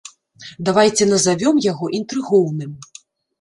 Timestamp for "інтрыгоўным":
1.99-2.73